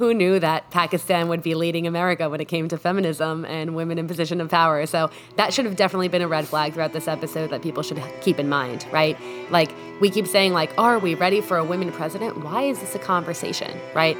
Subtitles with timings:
[0.00, 3.98] who knew that Pakistan would be leading America when it came to feminism and women
[3.98, 4.86] in position of power?
[4.86, 8.02] So that should have definitely been a red flag throughout this episode that people should
[8.22, 9.16] keep in mind, right?
[9.50, 12.42] Like we keep saying like, are we ready for a women president?
[12.42, 14.16] Why is this a conversation, right?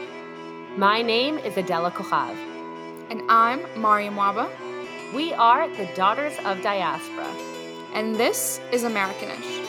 [0.76, 2.36] My name is Adela Cojab.
[3.08, 4.50] And I'm Mariam Wahba.
[5.14, 7.26] We are the Daughters of Diaspora.
[7.94, 9.59] And this is Americanish.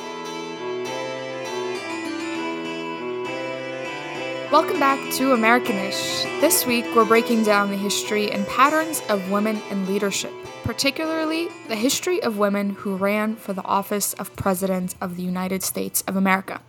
[4.52, 6.24] Welcome back to Americanish.
[6.42, 10.34] This week we're breaking down the history and patterns of women in leadership,
[10.66, 15.64] particularly the history of women who ran for the office of President of the United
[15.64, 16.60] States of America.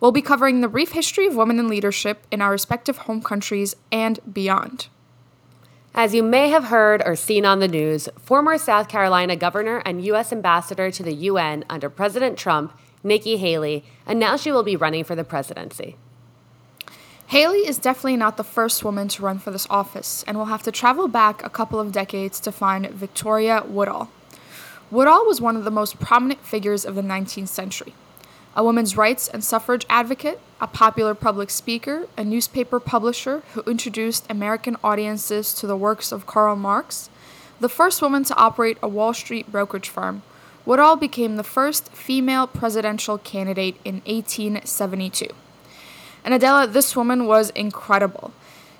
[0.00, 3.74] We'll be covering the brief history of women in leadership in our respective home countries
[3.90, 4.86] and beyond.
[5.96, 10.04] As you may have heard or seen on the news, former South Carolina governor and
[10.04, 10.32] U.S.
[10.32, 15.16] ambassador to the UN under President Trump, Nikki Haley, announced she will be running for
[15.16, 15.96] the presidency.
[17.28, 20.62] Haley is definitely not the first woman to run for this office, and will have
[20.62, 24.08] to travel back a couple of decades to find Victoria Woodhull.
[24.90, 27.92] Woodhull was one of the most prominent figures of the 19th century.
[28.56, 34.24] A women's rights and suffrage advocate, a popular public speaker, a newspaper publisher who introduced
[34.30, 37.10] American audiences to the works of Karl Marx,
[37.60, 40.22] the first woman to operate a Wall Street brokerage firm,
[40.64, 45.28] Woodhull became the first female presidential candidate in 1872.
[46.28, 48.32] And Adela, this woman was incredible.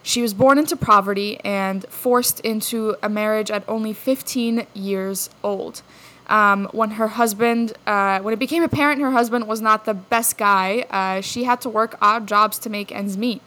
[0.02, 5.80] She was born into poverty and forced into a marriage at only 15 years old.
[6.26, 10.36] Um, when her husband, uh, when it became apparent her husband was not the best
[10.36, 13.40] guy, uh, she had to work odd jobs to make ends meet.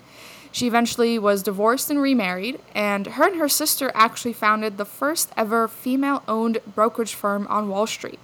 [0.52, 5.32] She eventually was divorced and remarried, and her and her sister actually founded the first
[5.38, 8.18] ever female owned brokerage firm on Wall Street.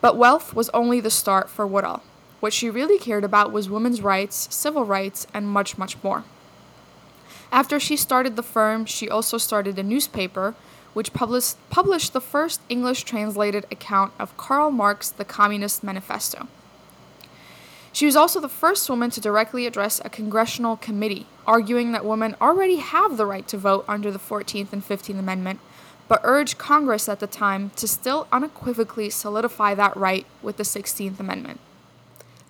[0.00, 2.04] But wealth was only the start for Woodhull.
[2.42, 6.24] What she really cared about was women's rights, civil rights, and much, much more.
[7.52, 10.56] After she started the firm, she also started a newspaper
[10.92, 16.48] which published, published the first English translated account of Karl Marx' The Communist Manifesto.
[17.92, 22.34] She was also the first woman to directly address a congressional committee, arguing that women
[22.40, 25.60] already have the right to vote under the 14th and 15th Amendment,
[26.08, 31.20] but urged Congress at the time to still unequivocally solidify that right with the 16th
[31.20, 31.60] Amendment.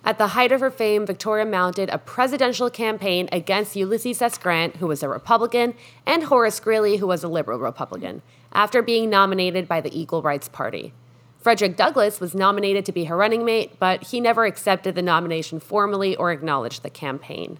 [0.05, 4.37] At the height of her fame, Victoria mounted a presidential campaign against Ulysses S.
[4.37, 5.75] Grant, who was a Republican,
[6.05, 8.21] and Horace Greeley, who was a liberal Republican,
[8.51, 10.93] after being nominated by the Equal Rights Party.
[11.39, 15.61] Frederick Douglass was nominated to be her running mate, but he never accepted the nomination
[15.61, 17.57] formally or acknowledged the campaign.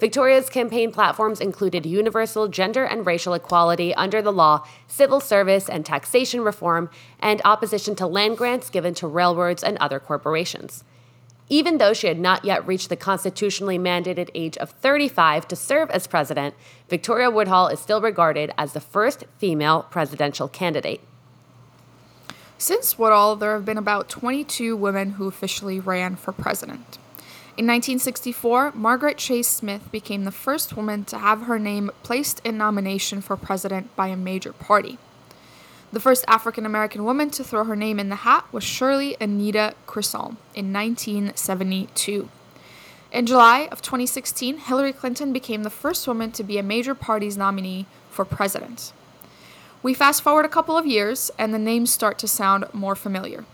[0.00, 5.86] Victoria's campaign platforms included universal gender and racial equality under the law, civil service and
[5.86, 6.90] taxation reform,
[7.20, 10.82] and opposition to land grants given to railroads and other corporations.
[11.48, 15.90] Even though she had not yet reached the constitutionally mandated age of 35 to serve
[15.90, 16.54] as president,
[16.88, 21.00] Victoria Woodhull is still regarded as the first female presidential candidate.
[22.56, 26.98] Since Woodhull, there have been about 22 women who officially ran for president.
[27.56, 32.56] In 1964, Margaret Chase Smith became the first woman to have her name placed in
[32.56, 34.98] nomination for president by a major party.
[35.94, 39.74] The first African American woman to throw her name in the hat was Shirley Anita
[39.86, 42.28] Chisholm in 1972.
[43.12, 47.36] In July of 2016, Hillary Clinton became the first woman to be a major party's
[47.36, 48.92] nominee for president.
[49.84, 53.44] We fast forward a couple of years, and the names start to sound more familiar.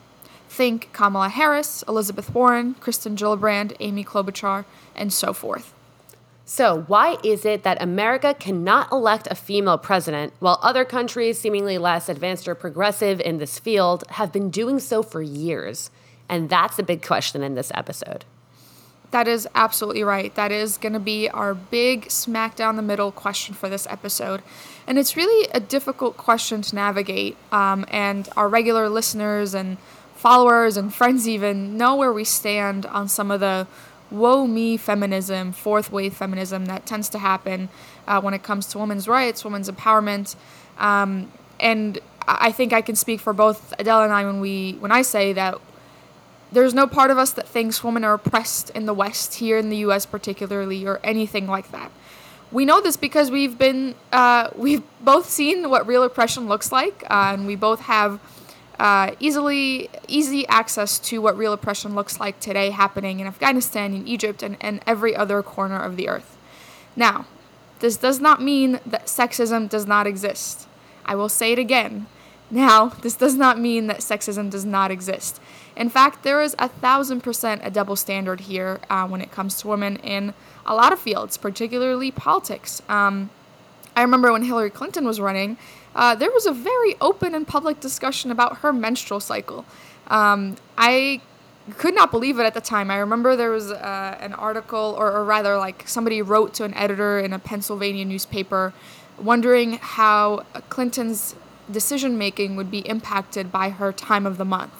[0.49, 4.65] Think Kamala Harris, Elizabeth Warren, Kirsten Gillibrand, Amy Klobuchar,
[4.97, 5.75] and so forth.
[6.51, 11.79] So, why is it that America cannot elect a female president while other countries, seemingly
[11.79, 15.93] less advanced or progressive in this field, have been doing so for years?
[16.29, 18.25] And that's a big question in this episode.
[19.13, 20.35] That is absolutely right.
[20.35, 24.43] That is going to be our big smack down the middle question for this episode.
[24.89, 27.37] And it's really a difficult question to navigate.
[27.53, 29.79] Um, and our regular listeners and
[30.17, 33.69] followers and friends even know where we stand on some of the
[34.11, 37.69] woe me feminism, fourth wave feminism that tends to happen
[38.07, 40.35] uh, when it comes to women's rights, women's empowerment.
[40.79, 44.93] Um, and I think I can speak for both Adele and I when we when
[44.93, 45.59] I say that
[46.53, 49.69] there's no part of us that thinks women are oppressed in the West, here in
[49.69, 50.05] the U.S.
[50.05, 51.93] particularly, or anything like that.
[52.51, 57.05] We know this because we've been uh, we've both seen what real oppression looks like,
[57.05, 58.21] uh, and we both have
[58.81, 64.09] uh, easily easy access to what real oppression looks like today happening in Afghanistan, in
[64.09, 66.39] Egypt, and, and every other corner of the earth.
[66.97, 67.27] Now,
[67.81, 70.67] this does not mean that sexism does not exist.
[71.05, 72.07] I will say it again.
[72.51, 75.43] Now, this does not mean that sexism does not exist.
[75.77, 79.61] In fact, there is a thousand percent a double standard here uh, when it comes
[79.61, 80.33] to women in
[80.65, 82.81] a lot of fields, particularly politics.
[82.89, 83.29] Um,
[84.01, 85.59] I remember when Hillary Clinton was running,
[85.95, 89.67] uh, there was a very open and public discussion about her menstrual cycle.
[90.07, 91.21] Um, I
[91.77, 92.91] could not believe it at the time.
[92.91, 96.73] I remember there was uh, an article, or, or rather, like somebody wrote to an
[96.73, 98.73] editor in a Pennsylvania newspaper
[99.19, 101.37] wondering how Clinton's
[101.71, 104.73] decision making would be impacted by her time of the month.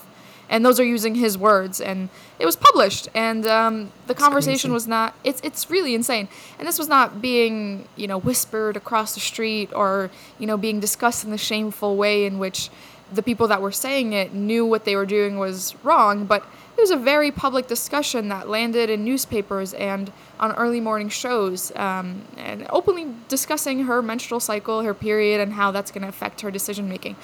[0.51, 2.11] And those are using his words, and
[2.41, 3.09] it was published.
[3.15, 5.15] And um, the conversation was not.
[5.25, 6.29] It's it's really insane.
[6.59, 10.11] And this was not being you know whispered across the street or
[10.41, 12.69] you know being discussed in the shameful way in which
[13.13, 16.25] the people that were saying it knew what they were doing was wrong.
[16.25, 16.45] But
[16.77, 21.71] it was a very public discussion that landed in newspapers and on early morning shows,
[21.77, 26.41] um, and openly discussing her menstrual cycle, her period, and how that's going to affect
[26.41, 27.17] her decision making.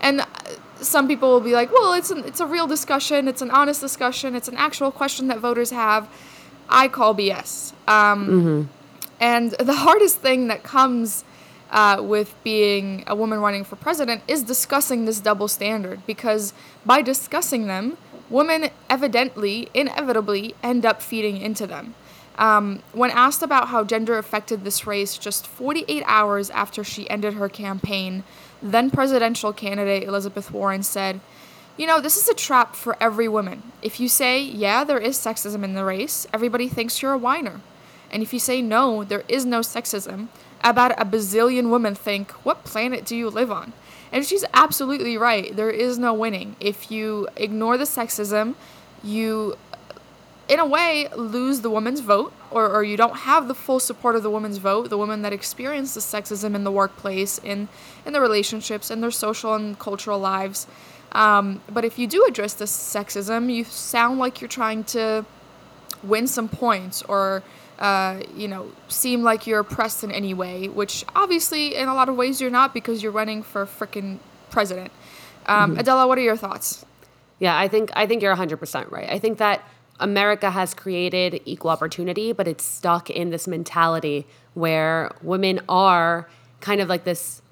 [0.00, 0.26] And uh,
[0.76, 3.80] some people will be like, well, it's an, it's a real discussion, it's an honest
[3.80, 6.08] discussion, it's an actual question that voters have.
[6.68, 7.72] I call BS.
[7.88, 8.62] Um, mm-hmm.
[9.20, 11.24] And the hardest thing that comes
[11.70, 16.52] uh, with being a woman running for president is discussing this double standard because
[16.86, 17.96] by discussing them,
[18.30, 21.94] women evidently, inevitably end up feeding into them.
[22.36, 27.34] Um, when asked about how gender affected this race just 48 hours after she ended
[27.34, 28.24] her campaign,
[28.64, 31.20] then presidential candidate Elizabeth Warren said,
[31.76, 33.62] You know, this is a trap for every woman.
[33.82, 37.60] If you say, yeah, there is sexism in the race, everybody thinks you're a whiner.
[38.10, 40.28] And if you say, no, there is no sexism,
[40.62, 43.74] about a bazillion women think, what planet do you live on?
[44.10, 45.54] And she's absolutely right.
[45.54, 46.56] There is no winning.
[46.58, 48.54] If you ignore the sexism,
[49.02, 49.58] you
[50.48, 54.14] in a way, lose the woman's vote, or, or you don't have the full support
[54.14, 57.68] of the woman's vote, the women that experience the sexism in the workplace, in,
[58.04, 60.66] in the relationships, in their social and cultural lives.
[61.12, 65.24] Um, but if you do address this sexism, you sound like you're trying to
[66.02, 67.42] win some points or,
[67.78, 72.08] uh, you know, seem like you're oppressed in any way, which obviously in a lot
[72.08, 74.18] of ways you're not because you're running for freaking
[74.50, 74.92] president.
[75.46, 75.80] Um, mm-hmm.
[75.80, 76.84] Adela, what are your thoughts?
[77.38, 79.08] Yeah, I think I think you're 100% right.
[79.10, 79.62] I think that
[80.00, 86.28] America has created equal opportunity, but it's stuck in this mentality where women are
[86.60, 87.42] kind of like this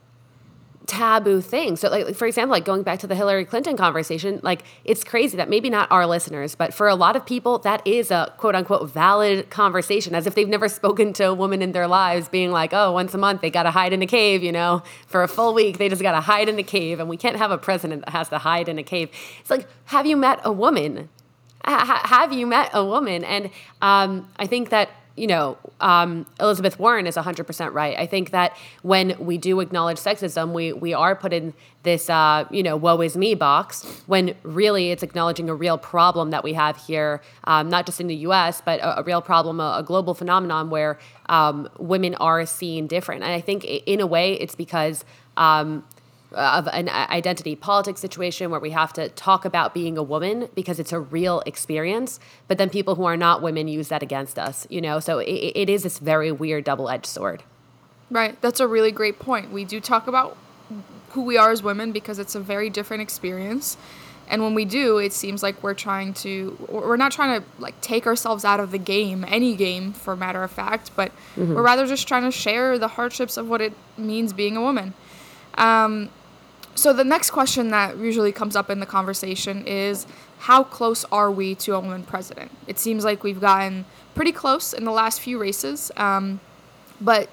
[0.87, 1.77] taboo thing.
[1.77, 5.37] So like for example, like going back to the Hillary Clinton conversation, like it's crazy
[5.37, 8.55] that maybe not our listeners, but for a lot of people that is a quote
[8.55, 12.51] unquote valid conversation as if they've never spoken to a woman in their lives being
[12.51, 15.23] like, "Oh, once a month they got to hide in a cave, you know, for
[15.23, 17.51] a full week they just got to hide in a cave and we can't have
[17.51, 19.09] a president that has to hide in a cave."
[19.41, 21.09] It's like, "Have you met a woman
[21.65, 23.25] have you met a woman?
[23.25, 23.51] And
[23.81, 27.99] um, I think that you know, um, Elizabeth Warren is 100% right.
[27.99, 32.47] I think that when we do acknowledge sexism, we, we are put in this, uh,
[32.51, 36.55] you know, woe is me box, when really it's acknowledging a real problem that we
[36.55, 39.83] have here, um, not just in the US, but a, a real problem, a, a,
[39.83, 43.23] global phenomenon where um, women are seen different.
[43.23, 45.05] And I think in a way it's because
[45.37, 45.85] um,
[46.35, 50.81] of an identity politics situation where we have to talk about being a woman because
[50.81, 52.19] it's a real experience
[52.49, 54.99] but then people who are not women use that against us you know?
[55.01, 57.43] So it, it is this very weird double-edged sword.
[58.11, 58.41] Right.
[58.41, 59.53] That's a really great point.
[59.53, 60.37] We do talk about
[61.11, 63.77] who we are as women because it's a very different experience.
[64.29, 67.79] And when we do it seems like we're trying to we're not trying to like
[67.81, 71.55] take ourselves out of the game any game for matter of fact but mm-hmm.
[71.55, 74.95] we're rather just trying to share the hardships of what it means being a woman.
[75.55, 76.09] Um,
[76.75, 80.07] so the next question that usually comes up in the conversation is
[80.41, 82.51] how close are we to a woman president?
[82.67, 86.41] It seems like we've gotten pretty close in the last few races, um,
[87.01, 87.29] but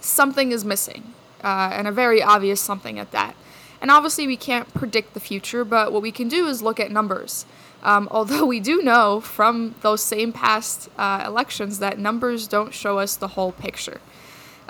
[0.00, 3.36] something is missing, uh, and a very obvious something at that.
[3.80, 6.90] And obviously, we can't predict the future, but what we can do is look at
[6.90, 7.46] numbers.
[7.82, 12.98] Um, although we do know from those same past uh, elections that numbers don't show
[12.98, 14.00] us the whole picture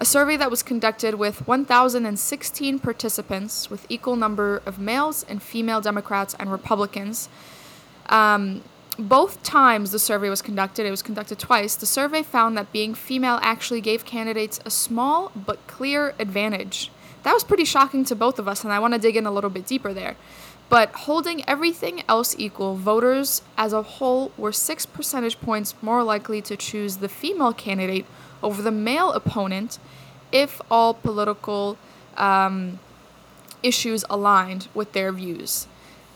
[0.01, 5.83] a survey that was conducted with 1,016 participants with equal number of males and female
[5.83, 7.29] Democrats and Republicans.
[8.09, 8.63] Um,
[8.99, 12.95] both times the survey was conducted, it was conducted twice, the survey found that being
[12.95, 16.91] female actually gave candidates a small but clear advantage.
[17.23, 19.31] That was pretty shocking to both of us, and I want to dig in a
[19.31, 20.17] little bit deeper there.
[20.71, 26.41] But holding everything else equal, voters as a whole were six percentage points more likely
[26.43, 28.07] to choose the female candidate
[28.43, 29.79] over the male opponent
[30.33, 31.77] if all political
[32.17, 32.79] um,
[33.63, 35.67] issues aligned with their views.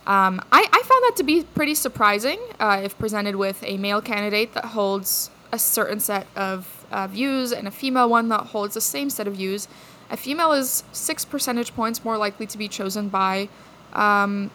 [0.06, 4.02] Um, I, I, found that to be pretty surprising uh, if presented with a male
[4.02, 8.74] candidate that holds a certain set of uh, views and a female one that holds
[8.74, 9.66] the same set of views.
[10.10, 13.48] A female is six percentage points more likely to be chosen by
[13.94, 14.50] um,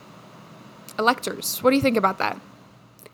[1.00, 1.64] electors.
[1.64, 2.40] What do you think about that?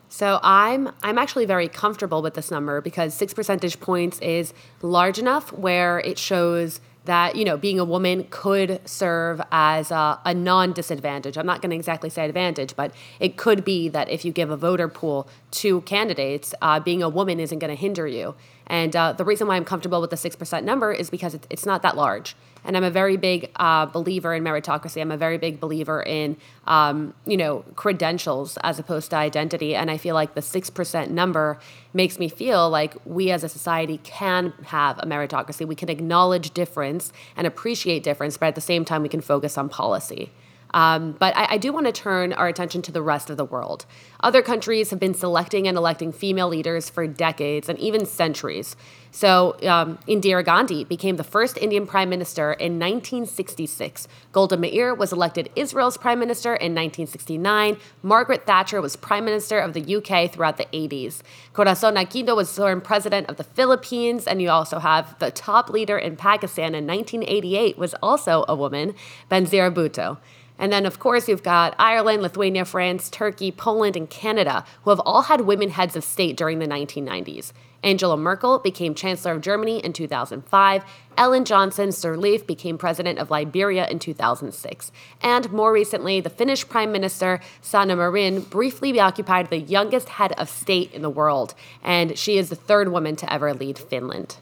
[0.10, 5.20] So I'm I'm actually very comfortable with this number because six percentage points is large
[5.20, 10.34] enough where it shows that you know being a woman could serve as a, a
[10.34, 11.38] non-disadvantage.
[11.38, 14.50] I'm not going to exactly say advantage but it could be that if you give
[14.50, 18.36] a voter pool to candidates uh, being a woman isn't going to hinder you
[18.68, 21.66] and uh, the reason why i'm comfortable with the 6% number is because it, it's
[21.66, 25.00] not that large and I'm a very big uh, believer in meritocracy.
[25.00, 29.92] I'm a very big believer in um, you know credentials as opposed to identity, and
[29.92, 31.60] I feel like the six percent number
[31.94, 35.66] makes me feel like we as a society can have a meritocracy.
[35.66, 39.58] We can acknowledge difference and appreciate difference, but at the same time, we can focus
[39.58, 40.32] on policy.
[40.74, 43.46] Um, but I, I do want to turn our attention to the rest of the
[43.46, 43.86] world.
[44.20, 48.76] Other countries have been selecting and electing female leaders for decades and even centuries.
[49.12, 54.10] So, um, Indira Gandhi became the first Indian prime minister in 1966.
[54.34, 57.78] Golda Meir was elected Israel's prime minister in 1969.
[58.04, 61.22] Margaret Thatcher was prime minister of the UK throughout the 80s.
[61.54, 64.28] Corazon Aquino was sworn president of the Philippines.
[64.28, 68.96] And you also have the top leader in Pakistan in 1988 was also a woman,
[69.32, 70.18] Benazir Bhutto.
[70.58, 75.02] And then, of course, you've got Ireland, Lithuania, France, Turkey, Poland, and Canada, who have
[75.02, 77.52] all had women heads of state during the 1990s.
[77.84, 80.84] Angela Merkel became Chancellor of Germany in 2005.
[81.18, 84.92] Ellen Johnson Sirleaf became President of Liberia in 2006.
[85.22, 90.50] And more recently, the Finnish Prime Minister, Sanna Marin, briefly occupied the youngest head of
[90.50, 91.54] state in the world.
[91.84, 94.38] And she is the third woman to ever lead Finland.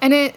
[0.00, 0.36] And it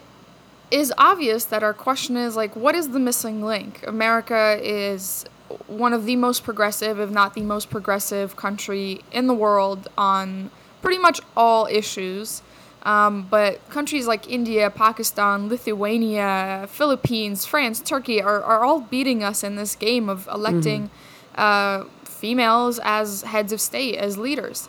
[0.76, 3.82] is obvious that our question is like, what is the missing link?
[3.86, 5.24] America is
[5.66, 10.50] one of the most progressive, if not the most progressive country in the world on
[10.82, 12.42] pretty much all issues.
[12.82, 19.42] Um, but countries like India, Pakistan, Lithuania, Philippines, France, Turkey are, are all beating us
[19.42, 20.90] in this game of electing
[21.34, 21.40] mm-hmm.
[21.40, 24.68] uh, females as heads of state, as leaders.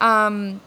[0.00, 0.60] Um,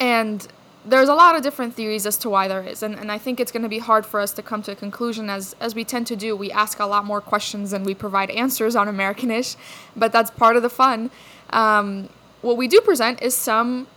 [0.00, 0.46] and
[0.88, 3.38] there's a lot of different theories as to why there is and, and i think
[3.38, 5.28] it's going to be hard for us to come to a conclusion.
[5.28, 8.30] As as we tend to do we ask a lot more questions than we provide
[8.30, 9.56] answers on americanish
[9.94, 11.10] but that's part of the fun.
[11.50, 12.08] Um,
[12.40, 13.88] what we do present is some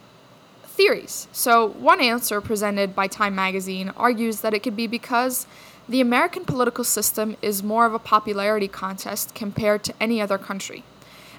[0.63, 1.27] theories.
[1.31, 5.47] So one answer presented by time magazine argues that it could be because
[5.87, 10.83] the american political system is more of a popularity contest compared to any other country.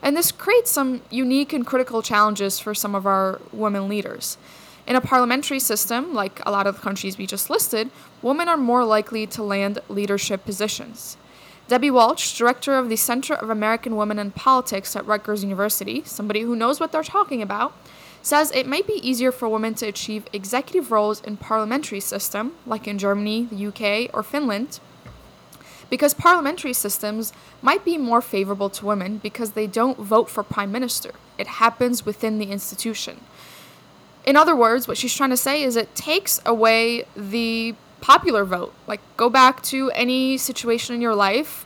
[0.04, 4.36] And this creates some unique and critical challenges for some of our women leaders
[4.86, 8.56] in a parliamentary system, like a lot of the countries we just listed, women are
[8.56, 11.16] more likely to land leadership positions.
[11.68, 16.42] Debbie Walsh, director of the Center of American Women in Politics at Rutgers University, somebody
[16.42, 17.72] who knows what they're talking about,
[18.22, 22.86] says it might be easier for women to achieve executive roles in parliamentary system, like
[22.86, 24.80] in Germany, the UK, or Finland,
[25.90, 30.72] because parliamentary systems might be more favorable to women because they don't vote for prime
[30.72, 31.12] minister.
[31.36, 33.20] It happens within the institution
[34.24, 38.72] in other words, what she's trying to say is it takes away the popular vote.
[38.86, 41.64] Like, go back to any situation in your life,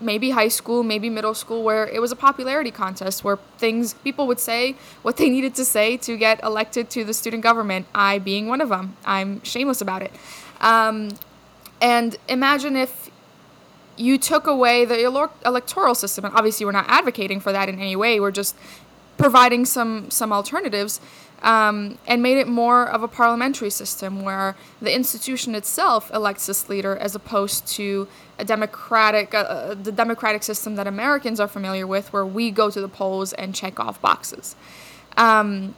[0.00, 4.26] maybe high school, maybe middle school, where it was a popularity contest where things, people
[4.26, 8.18] would say what they needed to say to get elected to the student government, I
[8.18, 8.96] being one of them.
[9.04, 10.12] I'm shameless about it.
[10.60, 11.10] Um,
[11.80, 13.10] and imagine if
[13.96, 15.04] you took away the
[15.44, 18.56] electoral system, and obviously we're not advocating for that in any way, we're just
[19.18, 21.00] providing some, some alternatives
[21.42, 26.68] um, and made it more of a parliamentary system where the institution itself elects this
[26.68, 28.08] leader as opposed to
[28.38, 32.70] a democratic uh, uh, the democratic system that Americans are familiar with where we go
[32.70, 34.56] to the polls and check off boxes.
[35.16, 35.74] Um,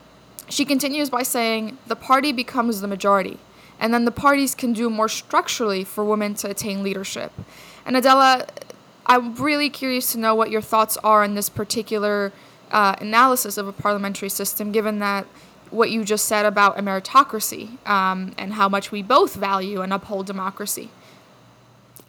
[0.49, 3.37] she continues by saying the party becomes the majority
[3.79, 7.31] and then the parties can do more structurally for women to attain leadership.
[7.85, 8.45] And Adela,
[9.07, 12.31] I'm really curious to know what your thoughts are on this particular
[12.71, 15.25] uh, analysis of a parliamentary system, given that
[15.69, 19.93] what you just said about a meritocracy um, and how much we both value and
[19.93, 20.89] uphold democracy.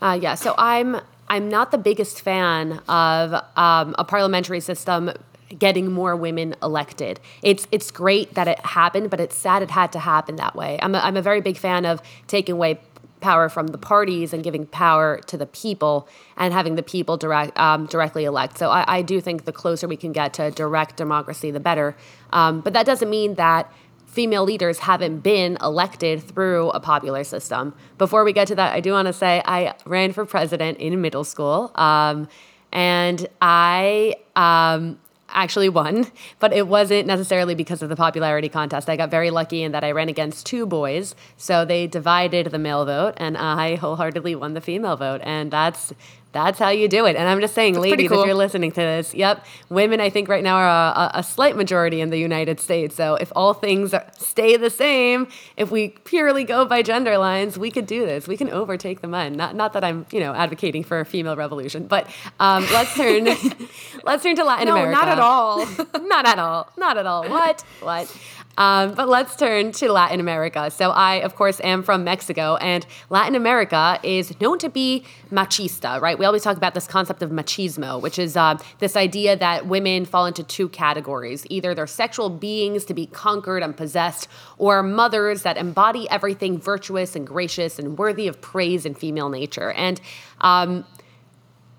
[0.01, 0.97] Uh, yeah, so I'm
[1.29, 5.13] I'm not the biggest fan of um, a parliamentary system
[5.59, 7.21] getting more women elected.
[7.43, 10.79] It's it's great that it happened, but it's sad it had to happen that way.
[10.83, 12.81] I'm a, I'm a very big fan of taking away
[13.23, 17.59] power from the parties and giving power to the people and having the people direct
[17.59, 18.59] um, directly elect.
[18.59, 21.97] So I, I, do think the closer we can get to direct democracy, the better.
[22.33, 23.73] Um, but that doesn't mean that
[24.07, 27.73] female leaders haven't been elected through a popular system.
[27.97, 31.01] Before we get to that, I do want to say I ran for president in
[31.01, 31.71] middle school.
[31.77, 32.29] Um,
[32.73, 34.99] and I um,
[35.33, 36.07] actually won,
[36.39, 38.89] but it wasn't necessarily because of the popularity contest.
[38.89, 42.59] I got very lucky in that I ran against two boys, so they divided the
[42.59, 45.93] male vote, and I wholeheartedly won the female vote, and that's
[46.33, 47.15] That's how you do it.
[47.15, 48.23] And I'm just saying, That's ladies, cool.
[48.23, 51.57] if you're listening to this, yep, women I think right now are a, a, slight
[51.57, 52.95] majority in the United States.
[52.95, 57.59] So if all things are, stay the same, if we purely go by gender lines,
[57.59, 58.27] we could do this.
[58.27, 59.35] We can overtake the men.
[59.35, 62.09] Not not that I'm you know advocating for a female revolution, but
[62.41, 63.25] um, let's turn
[64.05, 64.93] let's turn to Latin No, America.
[64.93, 65.67] not at all.
[66.07, 66.71] not at all.
[66.79, 67.29] Not at all.
[67.29, 67.63] What?
[67.81, 68.17] What?
[68.59, 70.71] Um, but let's turn to Latin America.
[70.71, 76.01] So I, of course, am from Mexico, and Latin America is known to be machista,
[76.01, 76.19] right?
[76.19, 80.05] We always talk about this concept of machismo, which is uh, this idea that women
[80.05, 84.29] fall into two categories: either they're sexual beings to be conquered and possessed,
[84.59, 89.73] or mothers that embody everything virtuous and gracious and worthy of praise in female nature.
[89.73, 90.01] And
[90.43, 90.85] um,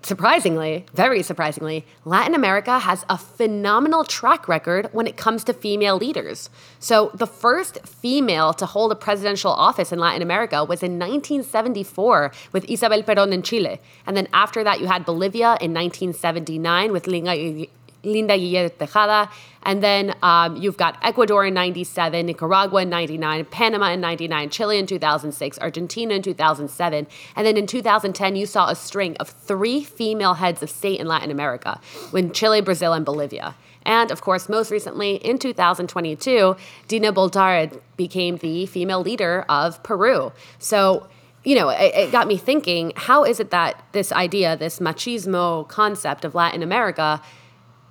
[0.04, 5.96] surprisingly, very surprisingly, Latin America has a phenomenal track record when it comes to female
[5.96, 6.50] leaders.
[6.78, 12.32] So, the first female to hold a presidential office in Latin America was in 1974
[12.52, 13.80] with Isabel Perón in Chile.
[14.06, 17.66] And then after that, you had Bolivia in 1979 with Linda,
[18.04, 19.30] Linda Guillermo Tejada.
[19.64, 24.78] And then um, you've got Ecuador in 97, Nicaragua in 99, Panama in 99, Chile
[24.78, 27.06] in 2006, Argentina in 2007.
[27.34, 31.06] And then in 2010, you saw a string of three female heads of state in
[31.06, 31.80] Latin America,
[32.10, 33.54] when Chile, Brazil, and Bolivia.
[33.86, 36.56] And of course, most recently in 2022,
[36.88, 40.32] Dina Boluarte became the female leader of Peru.
[40.58, 41.06] So,
[41.44, 45.68] you know, it, it got me thinking how is it that this idea, this machismo
[45.68, 47.20] concept of Latin America,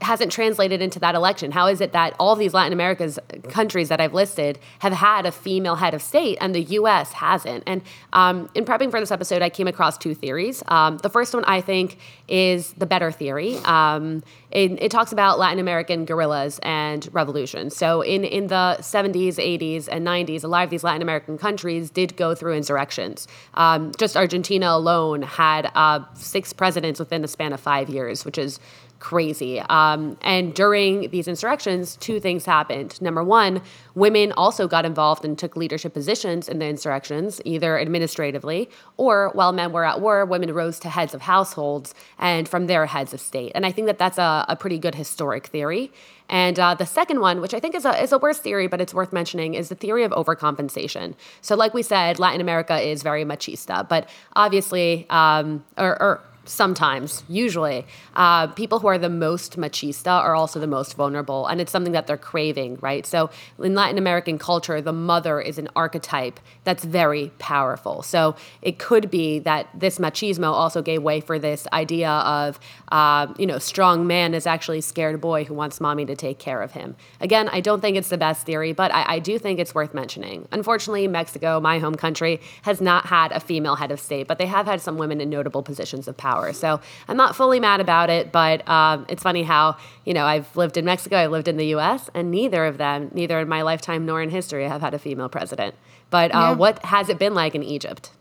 [0.04, 1.52] hasn't translated into that election?
[1.52, 3.20] How is it that all these Latin America's
[3.50, 7.14] countries that I've listed have had a female head of state and the U.S.
[7.14, 7.64] hasn't?
[7.66, 7.82] And
[8.14, 10.64] um, in prepping for this episode, I came across two theories.
[10.68, 13.58] Um, the first one I think is the better theory.
[13.66, 17.72] Um, it, it, talks about Latin American guerrillas and revolution.
[17.72, 21.90] So in in the 70s, 80s, and 90s, a lot of these Latin American countries
[21.90, 23.28] did go through insurrections.
[23.56, 28.38] Um, just Argentina alone had uh, six presidents within the span of five years, which
[28.38, 28.60] is
[29.04, 29.60] crazy.
[29.60, 33.02] Um, and during these insurrections, two things happened.
[33.02, 33.62] Number one,
[33.96, 39.52] women also got involved and took leadership positions in the insurrections, either administratively or while
[39.52, 43.20] men were at war, women rose to heads of households and from there, heads of
[43.20, 43.52] state.
[43.56, 45.92] And I think that that's a, a pretty good historic theory.
[46.30, 48.80] And uh, the second one, which I think is a, is a worse theory, but
[48.80, 51.16] it's worth mentioning, is the theory of overcompensation.
[51.42, 57.24] So, like we said, Latin America is very machista, but obviously, um, or, or sometimes,
[57.30, 61.72] usually, uh, people who are the most machista are also the most vulnerable, and it's
[61.72, 63.06] something that they're craving, right?
[63.06, 63.30] So,
[63.62, 68.04] in Latin American culture, the mother is an archetype that's very powerful.
[68.04, 72.60] So, it could be that this machismo also gave way for this idea of,
[72.92, 76.62] uh, you know, strong man is actually scared boy who wants mommy to take care
[76.62, 76.96] of him.
[77.22, 79.94] Again, I don't think it's the best theory, but I, I do think it's worth
[79.94, 80.48] mentioning.
[80.52, 84.48] Unfortunately, Mexico, my home country, has not had a female head of state, but they
[84.48, 86.33] have had some women in notable positions of power.
[86.54, 90.56] So I'm not fully mad about it, but um, it's funny how, you know, I've
[90.56, 93.62] lived in Mexico, I've lived in the US, and neither of them, neither in my
[93.62, 95.76] lifetime nor in history, have had a female president.
[96.10, 96.52] But uh, Yeah.
[96.54, 98.12] what has it been like in Egypt?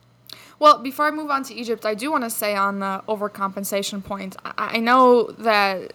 [0.58, 4.04] Well, before I move on to Egypt, I do want to say on the overcompensation
[4.04, 5.92] point, I, I know that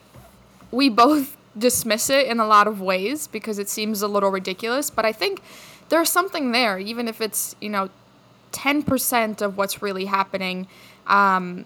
[0.71, 4.89] we both dismiss it in a lot of ways because it seems a little ridiculous,
[4.89, 5.41] but I think
[5.89, 7.89] there's something there, even if it's, you know,
[8.51, 10.67] 10% of what's really happening.
[11.07, 11.65] Um,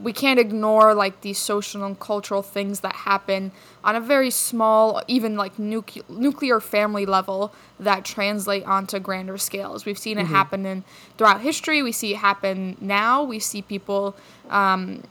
[0.00, 3.52] we can't ignore like these social and cultural things that happen
[3.84, 9.84] on a very small, even like nucle- nuclear family level that translate onto grander scales.
[9.84, 10.84] We've seen it happen in
[11.18, 11.82] throughout history.
[11.82, 13.22] We see it happen now.
[13.22, 14.14] We see people.
[14.48, 15.02] Um,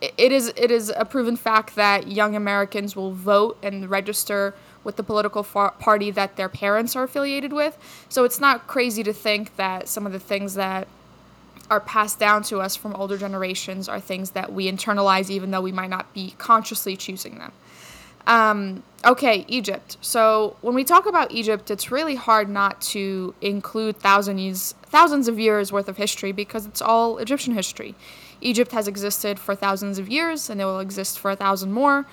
[0.00, 4.54] it- it is it is a proven fact that young Americans will vote and register
[4.84, 7.76] with the political far- party that their parents are affiliated with.
[8.08, 10.86] So it's not crazy to think that some of the things that
[11.70, 15.60] are passed down to us from older generations are things that we internalize even though
[15.60, 17.52] we might not be consciously choosing them.
[18.26, 19.96] Um, okay, Egypt.
[20.00, 25.38] So when we talk about Egypt, it's really hard not to include thousands thousands of
[25.38, 27.94] years worth of history because it's all Egyptian history.
[28.40, 32.06] Egypt has existed for thousands of years and it will exist for a thousand more.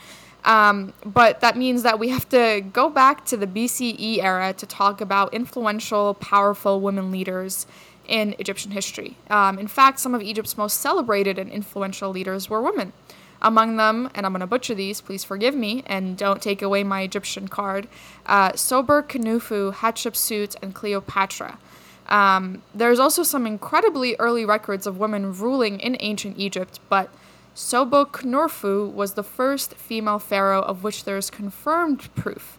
[0.45, 4.65] Um, but that means that we have to go back to the BCE era to
[4.65, 7.65] talk about influential, powerful women leaders
[8.07, 9.17] in Egyptian history.
[9.29, 12.93] Um, in fact, some of Egypt's most celebrated and influential leaders were women.
[13.41, 16.83] Among them, and I'm going to butcher these, please forgive me, and don't take away
[16.83, 17.89] my Egyptian card,
[18.25, 21.59] uh, Sober, Hatshepsut, and Cleopatra.
[22.07, 27.09] Um, there's also some incredibly early records of women ruling in ancient Egypt, but
[27.55, 32.57] Soboknurfu was the first female pharaoh of which there is confirmed proof.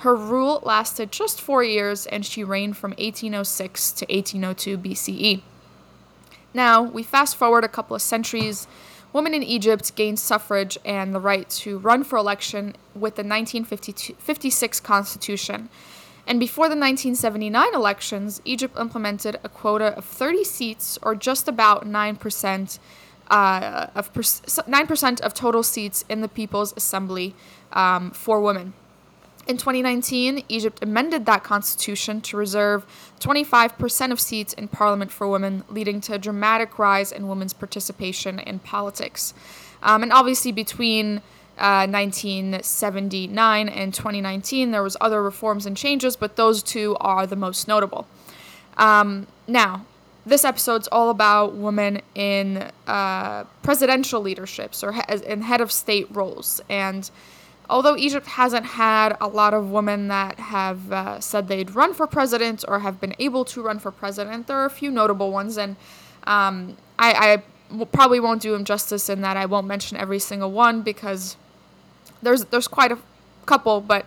[0.00, 5.42] Her rule lasted just four years, and she reigned from 1806 to 1802 BCE.
[6.54, 8.66] Now, we fast forward a couple of centuries.
[9.12, 14.80] Women in Egypt gained suffrage and the right to run for election with the 1956
[14.80, 15.68] constitution.
[16.26, 21.86] And before the 1979 elections, Egypt implemented a quota of 30 seats, or just about
[21.86, 22.78] 9%,
[23.30, 27.34] uh, of 9% of total seats in the People's Assembly
[27.74, 28.72] um, for women.
[29.46, 32.84] In 2019, Egypt amended that constitution to reserve
[33.20, 38.38] 25% of seats in parliament for women, leading to a dramatic rise in women's participation
[38.38, 39.34] in politics.
[39.82, 41.18] Um, and obviously, between
[41.58, 47.36] uh, 1979 and 2019, there was other reforms and changes, but those two are the
[47.36, 48.06] most notable.
[48.76, 49.84] Um, now,
[50.24, 56.06] this episode's all about women in uh, presidential leaderships or he- in head of state
[56.10, 56.60] roles.
[56.68, 57.10] And
[57.70, 62.06] although Egypt hasn't had a lot of women that have uh, said they'd run for
[62.06, 65.56] president or have been able to run for president, there are a few notable ones.
[65.56, 65.76] And
[66.24, 67.42] um, I,
[67.78, 71.36] I probably won't do them justice in that I won't mention every single one because
[72.22, 72.98] there's there's quite a
[73.46, 74.04] couple, but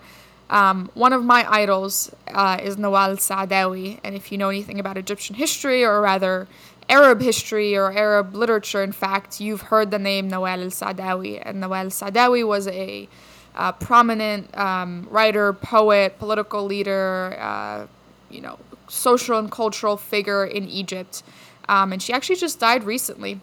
[0.49, 4.97] um, one of my idols uh, is Nawal Saadawi, and if you know anything about
[4.97, 6.47] Egyptian history, or rather
[6.89, 11.41] Arab history or Arab literature, in fact, you've heard the name Nawal al-Saadawi.
[11.43, 13.07] And Nawal al-Saadawi was a
[13.55, 17.87] uh, prominent um, writer, poet, political leader, uh,
[18.29, 21.23] you know, social and cultural figure in Egypt.
[21.69, 23.39] Um, and she actually just died recently.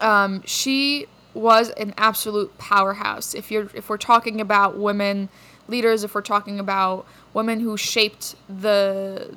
[0.00, 3.34] Um, she was an absolute powerhouse.
[3.34, 5.28] If you're if we're talking about women
[5.68, 9.34] leaders, if we're talking about women who shaped the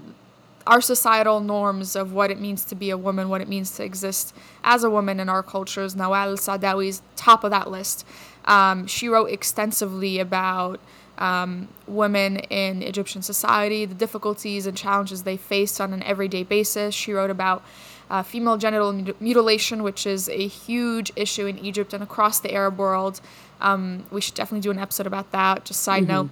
[0.68, 3.84] our societal norms of what it means to be a woman, what it means to
[3.84, 8.06] exist as a woman in our cultures, Nawal Saadawi's top of that list.
[8.46, 10.80] Um, she wrote extensively about
[11.18, 16.94] um, women in Egyptian society, the difficulties and challenges they faced on an everyday basis.
[16.94, 17.64] She wrote about
[18.10, 22.78] uh, female genital mutilation, which is a huge issue in Egypt and across the Arab
[22.78, 23.22] world.
[23.62, 25.66] Um, we should definitely do an episode about that.
[25.66, 26.12] Just side mm-hmm.
[26.12, 26.30] note.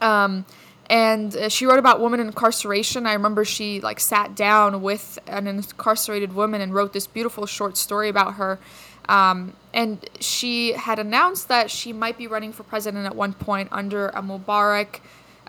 [0.00, 0.44] Um,
[0.88, 3.06] and uh, she wrote about women in incarceration.
[3.06, 7.76] I remember she like sat down with an incarcerated woman and wrote this beautiful short
[7.76, 8.58] story about her.
[9.08, 13.68] Um, and she had announced that she might be running for president at one point
[13.72, 15.00] under a Mubarak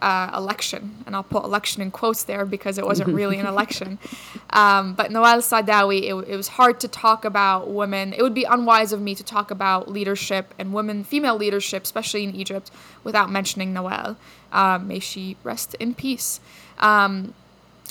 [0.02, 4.00] uh, election, and I'll put election in quotes there because it wasn't really an election.
[4.52, 8.13] Um, but Nawal Saadawi, it, it, was hard to talk about women.
[8.13, 12.24] It would be unwise of me to talk about leadership and women, female leadership, especially
[12.24, 12.72] in Egypt,
[13.04, 14.15] without mentioning Nawal.
[14.54, 16.39] Um, may she rest in peace.
[16.80, 17.34] Um,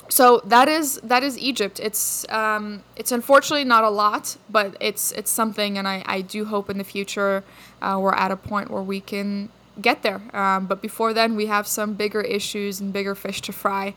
[0.09, 1.81] so that is that is Egypt.
[1.81, 6.45] It's um, it's unfortunately not a lot, but it's it's something, and I, I do
[6.45, 7.45] hope in the future
[7.83, 9.49] uh, we're at a point where we can
[9.81, 10.21] get there.
[10.33, 13.95] Um, but before then, we have some bigger issues and bigger fish to fry.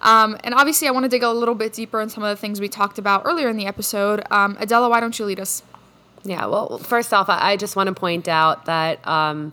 [0.00, 2.40] Um, and obviously, I want to dig a little bit deeper in some of the
[2.40, 4.22] things we talked about earlier in the episode.
[4.30, 5.62] Um, Adela, why don't you lead us?
[6.24, 9.52] Yeah, well, first off, I just want to point out that um,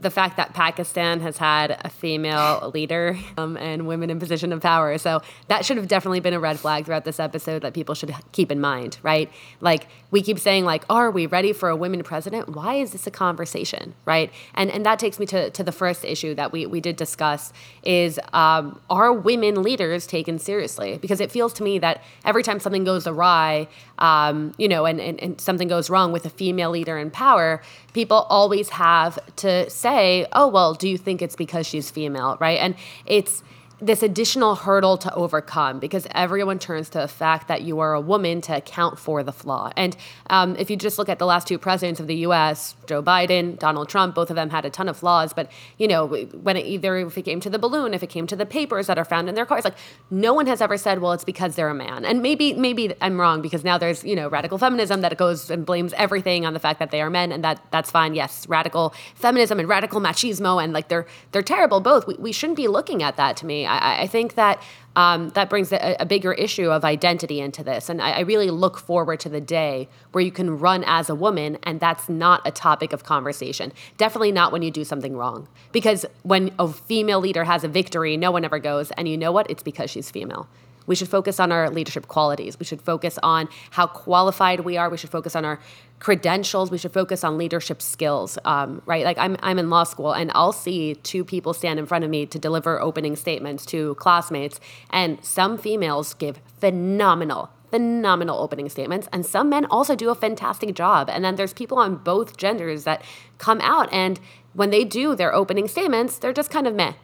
[0.00, 4.60] the fact that Pakistan has had a female leader um, and women in position of
[4.60, 4.96] power.
[4.98, 8.14] So that should have definitely been a red flag throughout this episode that people should
[8.32, 9.30] keep in mind, right?
[9.60, 12.48] Like we keep saying, like, are we ready for a women president?
[12.48, 14.32] Why is this a conversation, right?
[14.54, 17.52] And and that takes me to, to the first issue that we, we did discuss
[17.82, 20.98] is um, are women leaders taken seriously?
[20.98, 23.66] Because it feels to me that every time something goes awry,
[23.98, 27.62] um, you know, and, and, and something goes wrong with a female leader in power,
[27.92, 32.58] people always have to say, oh, well, do you think it's because she's female, right?
[32.58, 32.74] And
[33.06, 33.42] it's,
[33.80, 38.00] this additional hurdle to overcome because everyone turns to the fact that you are a
[38.00, 39.70] woman to account for the flaw.
[39.76, 39.96] And
[40.30, 43.58] um, if you just look at the last two presidents of the U.S., Joe Biden,
[43.58, 45.32] Donald Trump, both of them had a ton of flaws.
[45.32, 48.26] But you know, when it either if it came to the balloon, if it came
[48.26, 49.76] to the papers that are found in their cars, like
[50.10, 52.04] no one has ever said, well, it's because they're a man.
[52.04, 55.64] And maybe maybe I'm wrong because now there's you know radical feminism that goes and
[55.64, 58.14] blames everything on the fact that they are men, and that that's fine.
[58.14, 62.08] Yes, radical feminism and radical machismo, and like they're they're terrible both.
[62.08, 63.67] We, we shouldn't be looking at that to me.
[63.68, 64.62] I, I think that
[64.96, 67.88] um, that brings a, a, bigger issue of identity into this.
[67.88, 71.14] And I, I, really look forward to the day where you can run as a
[71.14, 73.72] woman and that's not a topic of conversation.
[73.96, 75.46] Definitely not when you do something wrong.
[75.70, 79.30] Because when a female leader has a victory, no one ever goes, and you know
[79.30, 79.48] what?
[79.48, 80.48] It's because she's female.
[80.88, 82.58] We should focus on our leadership qualities.
[82.58, 84.88] We should focus on how qualified we are.
[84.88, 85.60] We should focus on our
[86.00, 86.70] credentials.
[86.70, 89.04] We should focus on leadership skills, um, right?
[89.04, 92.10] Like I'm, I'm in law school and I'll see two people stand in front of
[92.10, 99.08] me to deliver opening statements to classmates, and some females give phenomenal phenomenal opening statements
[99.12, 102.84] and some men also do a fantastic job and then there's people on both genders
[102.84, 103.02] that
[103.36, 104.18] come out and
[104.54, 106.94] when they do their opening statements they're just kind of meh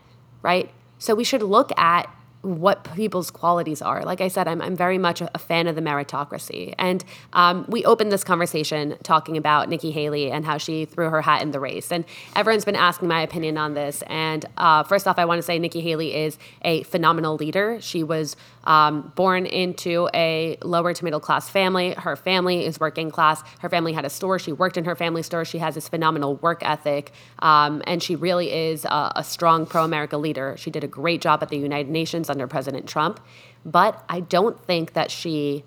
[0.41, 2.09] right so we should look at
[2.45, 4.05] what people's qualities are.
[4.05, 6.75] Like I said, I'm, I'm very much a, fan of the meritocracy.
[6.79, 11.21] And um, we opened this conversation talking about Nikki Haley and how she threw her
[11.23, 11.91] hat in the race.
[11.91, 12.05] And
[12.37, 14.03] everyone's been asking my opinion on this.
[14.07, 17.79] And uh, first off, I want to say Nikki Haley is a phenomenal leader.
[17.81, 21.93] She was um, born into a lower to middle class family.
[21.93, 23.43] Her family is working class.
[23.61, 24.39] Her family had a store.
[24.39, 25.45] She worked in her family store.
[25.45, 27.13] She has this phenomenal work ethic.
[27.41, 30.57] Um, and she really is a, a strong pro America leader.
[30.59, 33.21] She did a great job at the United Nations under President Trump.
[33.65, 35.65] But I don't think that she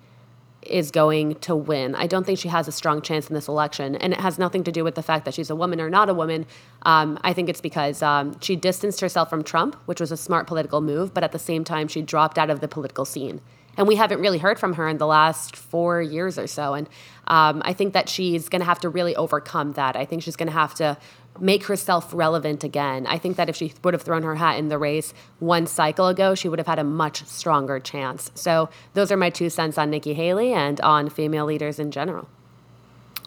[0.62, 1.94] is going to win.
[1.94, 3.94] I don't think she has a strong chance in this election.
[3.96, 6.08] And it has nothing to do with the fact that she's a woman or not
[6.08, 6.46] a woman.
[6.82, 10.46] Um, I think it's because um, she distanced herself from Trump, which was a smart
[10.46, 13.40] political move, but at the same time, she dropped out of the political scene.
[13.76, 16.74] And we haven't really heard from her in the last four years or so.
[16.74, 16.88] And
[17.28, 19.94] um, I think that she's going to have to really overcome that.
[19.94, 20.96] I think she's going to have to
[21.40, 23.06] make herself relevant again.
[23.06, 26.08] I think that if she would have thrown her hat in the race one cycle
[26.08, 28.30] ago, she would have had a much stronger chance.
[28.34, 32.28] So those are my two cents on Nikki Haley and on female leaders in general.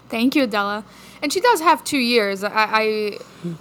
[0.09, 0.83] Thank you, Adela.
[1.23, 2.43] And she does have two years.
[2.43, 3.17] I, I,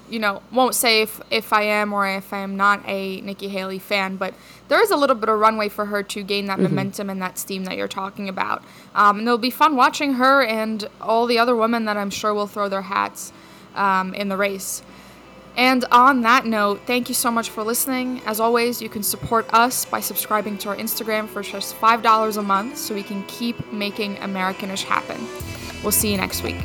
[0.08, 3.48] you know, won't say if, if I am or if I am not a Nikki
[3.48, 4.34] Haley fan, but
[4.66, 6.64] there is a little bit of runway for her to gain that mm-hmm.
[6.64, 8.64] momentum and that steam that you're talking about.
[8.96, 12.34] Um, and it'll be fun watching her and all the other women that I'm sure
[12.34, 13.32] will throw their hats
[13.74, 14.82] um, in the race.
[15.56, 18.22] And on that note, thank you so much for listening.
[18.24, 22.42] As always, you can support us by subscribing to our Instagram for just $5 a
[22.42, 25.20] month so we can keep making Americanish happen.
[25.82, 26.56] We'll see you next week.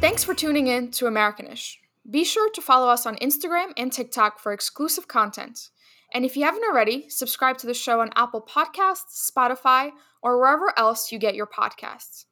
[0.00, 1.76] Thanks for tuning in to Americanish.
[2.10, 5.68] Be sure to follow us on Instagram and TikTok for exclusive content.
[6.12, 9.90] And if you haven't already, subscribe to the show on Apple Podcasts, Spotify,
[10.22, 12.24] or wherever else you get your podcasts.